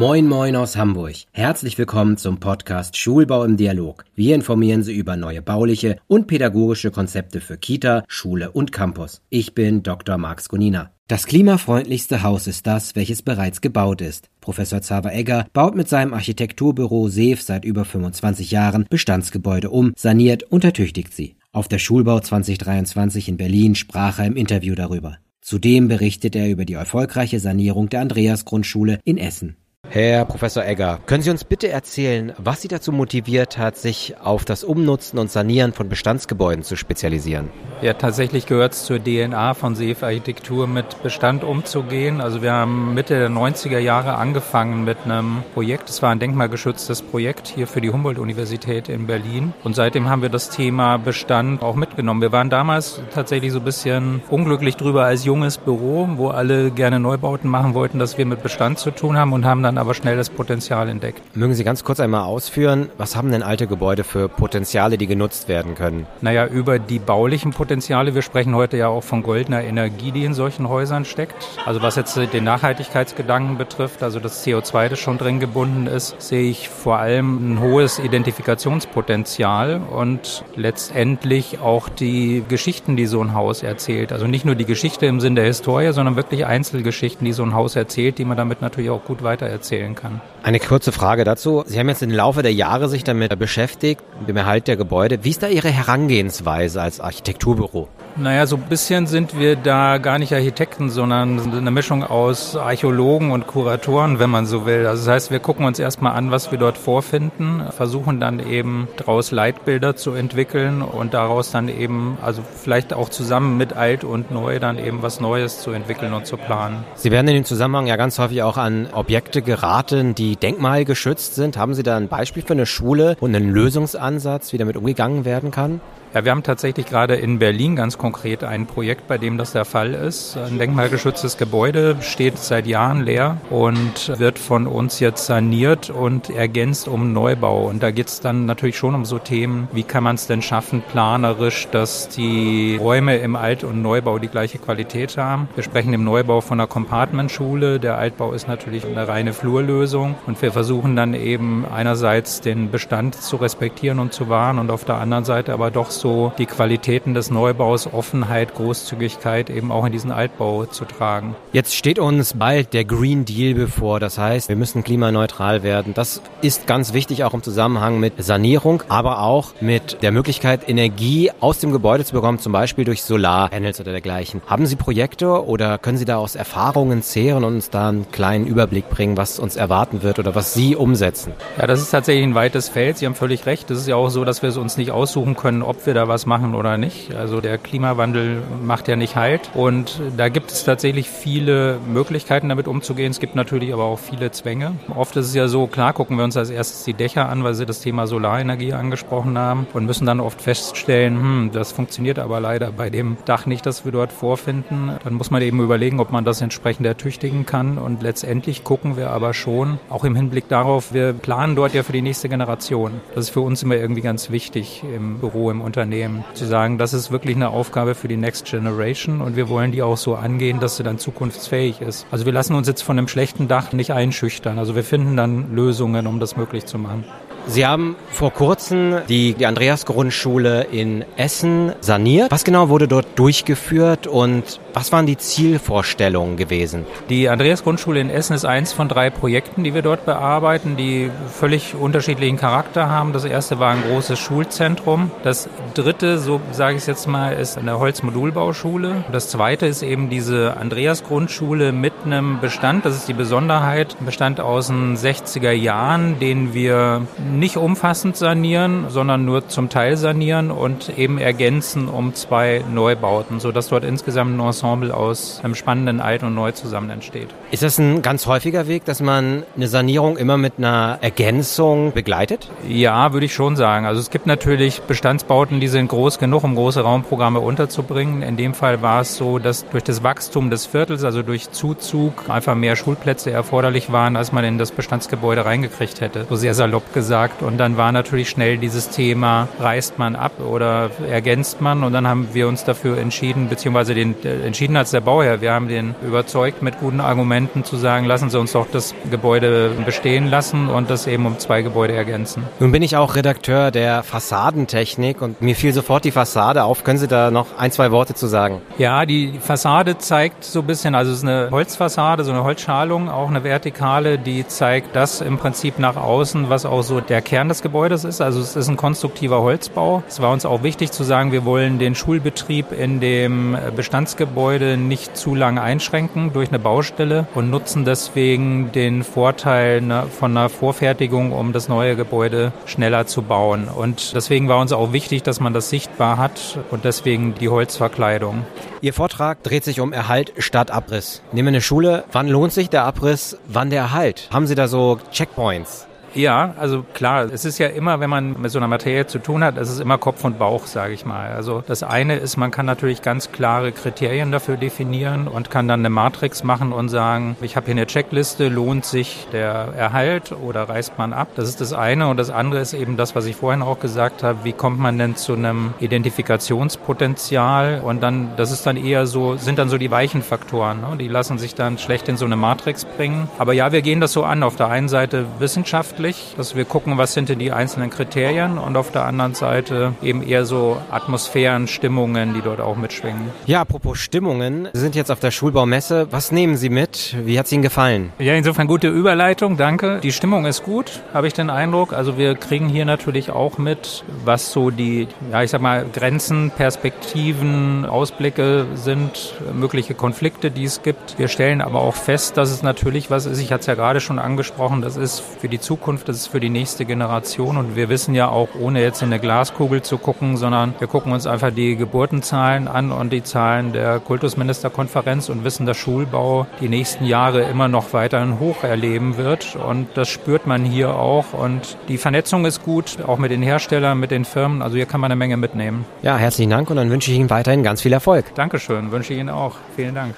[0.00, 1.14] Moin Moin aus Hamburg.
[1.30, 4.06] Herzlich willkommen zum Podcast Schulbau im Dialog.
[4.14, 9.20] Wir informieren Sie über neue bauliche und pädagogische Konzepte für Kita, Schule und Campus.
[9.28, 10.16] Ich bin Dr.
[10.16, 10.90] Max Gunina.
[11.06, 14.30] Das klimafreundlichste Haus ist das, welches bereits gebaut ist.
[14.40, 20.44] Professor Zaver Egger baut mit seinem Architekturbüro SEF seit über 25 Jahren Bestandsgebäude um, saniert
[20.44, 21.36] und ertüchtigt sie.
[21.52, 25.18] Auf der Schulbau 2023 in Berlin sprach er im Interview darüber.
[25.42, 29.56] Zudem berichtet er über die erfolgreiche Sanierung der Andreas Grundschule in Essen.
[29.92, 34.44] Herr Professor Egger, können Sie uns bitte erzählen, was Sie dazu motiviert hat, sich auf
[34.44, 37.50] das Umnutzen und Sanieren von Bestandsgebäuden zu spezialisieren?
[37.82, 42.20] Ja, tatsächlich gehört es zur DNA von SEF Architektur, mit Bestand umzugehen.
[42.20, 45.90] Also wir haben Mitte der 90er Jahre angefangen mit einem Projekt.
[45.90, 49.54] Es war ein denkmalgeschütztes Projekt hier für die Humboldt-Universität in Berlin.
[49.64, 52.20] Und seitdem haben wir das Thema Bestand auch mitgenommen.
[52.20, 57.00] Wir waren damals tatsächlich so ein bisschen unglücklich drüber als junges Büro, wo alle gerne
[57.00, 60.16] Neubauten machen wollten, dass wir mit Bestand zu tun haben und haben dann aber schnell
[60.16, 61.22] das Potenzial entdeckt.
[61.34, 65.48] Mögen Sie ganz kurz einmal ausführen, was haben denn alte Gebäude für Potenziale, die genutzt
[65.48, 66.06] werden können?
[66.20, 68.14] Naja, über die baulichen Potenziale.
[68.14, 71.34] Wir sprechen heute ja auch von goldener Energie, die in solchen Häusern steckt.
[71.64, 76.50] Also was jetzt den Nachhaltigkeitsgedanken betrifft, also das CO2, das schon drin gebunden ist, sehe
[76.50, 83.62] ich vor allem ein hohes Identifikationspotenzial und letztendlich auch die Geschichten, die so ein Haus
[83.62, 84.12] erzählt.
[84.12, 87.54] Also nicht nur die Geschichte im Sinn der Historie, sondern wirklich Einzelgeschichten, die so ein
[87.54, 90.20] Haus erzählt, die man damit natürlich auch gut weitererzählt erzählen kann.
[90.42, 91.62] Eine kurze Frage dazu.
[91.66, 95.22] Sie haben jetzt im Laufe der Jahre sich damit beschäftigt, mit dem Erhalt der Gebäude.
[95.22, 97.88] Wie ist da Ihre Herangehensweise als Architekturbüro?
[98.16, 103.30] Naja, so ein bisschen sind wir da gar nicht Architekten, sondern eine Mischung aus Archäologen
[103.30, 104.86] und Kuratoren, wenn man so will.
[104.86, 108.88] Also das heißt, wir gucken uns erstmal an, was wir dort vorfinden, versuchen dann eben
[108.96, 114.30] daraus Leitbilder zu entwickeln und daraus dann eben, also vielleicht auch zusammen mit alt und
[114.30, 116.84] neu dann eben was Neues zu entwickeln und zu planen.
[116.94, 121.56] Sie werden in dem Zusammenhang ja ganz häufig auch an Objekte geraten, die denkmalgeschützt sind.
[121.56, 125.50] Haben Sie da ein Beispiel für eine Schule und einen Lösungsansatz, wie damit umgegangen werden
[125.50, 125.80] kann?
[126.12, 129.64] Ja, wir haben tatsächlich gerade in Berlin ganz konkret ein Projekt, bei dem das der
[129.64, 130.36] Fall ist.
[130.36, 136.88] Ein denkmalgeschütztes Gebäude steht seit Jahren leer und wird von uns jetzt saniert und ergänzt
[136.88, 137.68] um Neubau.
[137.68, 140.42] Und da geht es dann natürlich schon um so Themen, wie kann man es denn
[140.42, 145.48] schaffen, planerisch, dass die Räume im Alt- und Neubau die gleiche Qualität haben.
[145.54, 147.78] Wir sprechen im Neubau von einer Compartmentschule.
[147.78, 150.16] Der Altbau ist natürlich eine reine Flurlösung.
[150.26, 154.84] Und wir versuchen dann eben einerseits den Bestand zu respektieren und zu wahren und auf
[154.84, 159.92] der anderen Seite aber doch so die Qualitäten des Neubaus, Offenheit, Großzügigkeit eben auch in
[159.92, 161.36] diesen Altbau zu tragen.
[161.52, 164.00] Jetzt steht uns bald der Green Deal bevor.
[164.00, 165.94] Das heißt, wir müssen klimaneutral werden.
[165.94, 171.30] Das ist ganz wichtig auch im Zusammenhang mit Sanierung, aber auch mit der Möglichkeit, Energie
[171.40, 174.40] aus dem Gebäude zu bekommen, zum Beispiel durch Solarpanels oder dergleichen.
[174.46, 178.46] Haben Sie Projekte oder können Sie da aus Erfahrungen zehren und uns da einen kleinen
[178.46, 181.32] Überblick bringen, was uns erwarten wird oder was Sie umsetzen?
[181.58, 182.98] Ja, das ist tatsächlich ein weites Feld.
[182.98, 183.70] Sie haben völlig recht.
[183.70, 185.94] Es ist ja auch so, dass wir es uns nicht aussuchen können, ob wir wir
[185.94, 187.16] da was machen oder nicht.
[187.16, 189.50] Also der Klimawandel macht ja nicht halt.
[189.54, 193.10] Und da gibt es tatsächlich viele Möglichkeiten, damit umzugehen.
[193.10, 194.76] Es gibt natürlich aber auch viele Zwänge.
[194.94, 197.54] Oft ist es ja so, klar gucken wir uns als erstes die Dächer an, weil
[197.54, 202.38] Sie das Thema Solarenergie angesprochen haben und müssen dann oft feststellen, hm, das funktioniert aber
[202.38, 204.92] leider bei dem Dach nicht, das wir dort vorfinden.
[205.02, 207.78] Dann muss man eben überlegen, ob man das entsprechend ertüchtigen kann.
[207.78, 211.92] Und letztendlich gucken wir aber schon, auch im Hinblick darauf, wir planen dort ja für
[211.92, 213.00] die nächste Generation.
[213.16, 215.79] Das ist für uns immer irgendwie ganz wichtig im Büro, im Unternehmen.
[215.80, 216.24] Unternehmen.
[216.34, 219.80] Zu sagen, das ist wirklich eine Aufgabe für die Next Generation und wir wollen die
[219.80, 222.06] auch so angehen, dass sie dann zukunftsfähig ist.
[222.10, 224.58] Also wir lassen uns jetzt von einem schlechten Dach nicht einschüchtern.
[224.58, 227.04] Also wir finden dann Lösungen, um das möglich zu machen.
[227.46, 232.30] Sie haben vor kurzem die, die Andreas-Grundschule in Essen saniert.
[232.30, 236.86] Was genau wurde dort durchgeführt und was waren die Zielvorstellungen gewesen?
[237.08, 241.74] Die Andreas-Grundschule in Essen ist eins von drei Projekten, die wir dort bearbeiten, die völlig
[241.74, 243.12] unterschiedlichen Charakter haben.
[243.12, 245.10] Das erste war ein großes Schulzentrum.
[245.24, 249.04] Das dritte, so sage ich es jetzt mal, ist eine Holzmodulbauschule.
[249.10, 252.84] Das zweite ist eben diese Andreas-Grundschule mit einem Bestand.
[252.84, 253.96] Das ist die Besonderheit.
[254.04, 257.06] Bestand aus den 60er Jahren, den wir
[257.38, 263.68] nicht umfassend sanieren, sondern nur zum Teil sanieren und eben ergänzen um zwei Neubauten, sodass
[263.68, 267.28] dort insgesamt ein Ensemble aus einem spannenden Alt und Neu zusammen entsteht.
[267.50, 272.50] Ist das ein ganz häufiger Weg, dass man eine Sanierung immer mit einer Ergänzung begleitet?
[272.68, 273.86] Ja, würde ich schon sagen.
[273.86, 278.22] Also es gibt natürlich Bestandsbauten, die sind groß genug, um große Raumprogramme unterzubringen.
[278.22, 282.28] In dem Fall war es so, dass durch das Wachstum des Viertels, also durch Zuzug,
[282.28, 286.26] einfach mehr Schulplätze erforderlich waren, als man in das Bestandsgebäude reingekriegt hätte.
[286.28, 287.19] So sehr salopp gesagt.
[287.42, 291.84] Und dann war natürlich schnell dieses Thema, reißt man ab oder ergänzt man?
[291.84, 295.40] Und dann haben wir uns dafür entschieden, beziehungsweise den, äh, entschieden als der Bauherr.
[295.40, 299.70] Wir haben den überzeugt mit guten Argumenten zu sagen, lassen Sie uns doch das Gebäude
[299.84, 302.44] bestehen lassen und das eben um zwei Gebäude ergänzen.
[302.58, 306.84] Nun bin ich auch Redakteur der Fassadentechnik und mir fiel sofort die Fassade auf.
[306.84, 308.62] Können Sie da noch ein, zwei Worte zu sagen?
[308.78, 313.08] Ja, die Fassade zeigt so ein bisschen, also es ist eine Holzfassade, so eine Holzschalung,
[313.08, 317.48] auch eine vertikale, die zeigt das im Prinzip nach außen, was auch so der Kern
[317.48, 318.20] des Gebäudes ist.
[318.20, 320.02] Also es ist ein konstruktiver Holzbau.
[320.08, 325.16] Es war uns auch wichtig zu sagen, wir wollen den Schulbetrieb in dem Bestandsgebäude nicht
[325.16, 329.82] zu lange einschränken durch eine Baustelle und nutzen deswegen den Vorteil
[330.18, 333.66] von einer Vorfertigung, um das neue Gebäude schneller zu bauen.
[333.68, 338.44] Und deswegen war uns auch wichtig, dass man das sichtbar hat und deswegen die Holzverkleidung.
[338.82, 341.22] Ihr Vortrag dreht sich um Erhalt statt Abriss.
[341.32, 342.04] Nehmen wir eine Schule.
[342.12, 343.36] Wann lohnt sich der Abriss?
[343.48, 344.28] Wann der Erhalt?
[344.32, 345.89] Haben Sie da so Checkpoints?
[346.14, 349.44] Ja, also klar, es ist ja immer, wenn man mit so einer Materie zu tun
[349.44, 351.32] hat, es ist immer Kopf und Bauch, sage ich mal.
[351.32, 355.80] Also das eine ist, man kann natürlich ganz klare Kriterien dafür definieren und kann dann
[355.80, 360.68] eine Matrix machen und sagen, ich habe hier eine Checkliste, lohnt sich der Erhalt oder
[360.68, 361.28] reißt man ab?
[361.36, 362.08] Das ist das eine.
[362.08, 364.98] Und das andere ist eben das, was ich vorhin auch gesagt habe, wie kommt man
[364.98, 367.82] denn zu einem Identifikationspotenzial?
[367.84, 370.80] Und dann, das ist dann eher so, sind dann so die weichen Faktoren.
[370.80, 370.96] Ne?
[370.98, 373.28] Die lassen sich dann schlecht in so eine Matrix bringen.
[373.38, 374.42] Aber ja, wir gehen das so an.
[374.42, 378.58] Auf der einen Seite Wissenschaft wissenschaftlich, dass wir gucken, was sind denn die einzelnen Kriterien
[378.58, 383.30] und auf der anderen Seite eben eher so Atmosphären, Stimmungen, die dort auch mitschwingen.
[383.46, 386.08] Ja, apropos Stimmungen, Sie sind jetzt auf der Schulbaumesse.
[386.10, 387.16] Was nehmen Sie mit?
[387.24, 388.12] Wie hat es Ihnen gefallen?
[388.18, 390.00] Ja, insofern gute Überleitung, danke.
[390.02, 391.92] Die Stimmung ist gut, habe ich den Eindruck.
[391.92, 396.50] Also wir kriegen hier natürlich auch mit, was so die, ja, ich sag mal, Grenzen,
[396.50, 401.18] Perspektiven, Ausblicke sind, mögliche Konflikte, die es gibt.
[401.18, 404.00] Wir stellen aber auch fest, dass es natürlich was ist, ich hatte es ja gerade
[404.00, 407.56] schon angesprochen, das ist für die Zukunft Zukunft, das ist für die nächste Generation.
[407.56, 411.10] Und wir wissen ja auch, ohne jetzt in eine Glaskugel zu gucken, sondern wir gucken
[411.10, 416.68] uns einfach die Geburtenzahlen an und die Zahlen der Kultusministerkonferenz und wissen, dass Schulbau die
[416.68, 419.56] nächsten Jahre immer noch weiterhin hoch erleben wird.
[419.56, 421.32] Und das spürt man hier auch.
[421.32, 424.62] Und die Vernetzung ist gut, auch mit den Herstellern, mit den Firmen.
[424.62, 425.84] Also hier kann man eine Menge mitnehmen.
[426.02, 428.32] Ja, herzlichen Dank und dann wünsche ich Ihnen weiterhin ganz viel Erfolg.
[428.36, 429.56] Dankeschön, wünsche ich Ihnen auch.
[429.74, 430.14] Vielen Dank.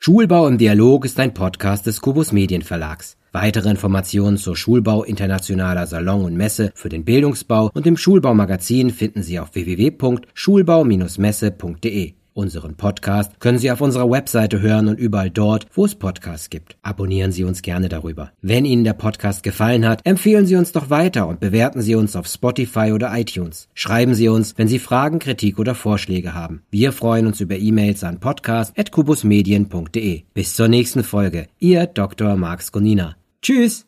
[0.00, 3.17] Schulbau im Dialog ist ein Podcast des Kubus Medienverlags.
[3.32, 9.22] Weitere Informationen zur Schulbau Internationaler Salon und Messe für den Bildungsbau und dem Schulbaumagazin finden
[9.22, 12.17] Sie auf www.schulbau-messe.de.
[12.38, 16.76] Unseren Podcast können Sie auf unserer Webseite hören und überall dort, wo es Podcasts gibt.
[16.82, 18.30] Abonnieren Sie uns gerne darüber.
[18.42, 22.14] Wenn Ihnen der Podcast gefallen hat, empfehlen Sie uns doch weiter und bewerten Sie uns
[22.14, 23.68] auf Spotify oder iTunes.
[23.74, 26.62] Schreiben Sie uns, wenn Sie Fragen, Kritik oder Vorschläge haben.
[26.70, 30.22] Wir freuen uns über E-Mails an podcast.kubusmedien.de.
[30.32, 31.48] Bis zur nächsten Folge.
[31.58, 32.36] Ihr Dr.
[32.36, 33.16] Marx Gonina.
[33.42, 33.84] Tschüss!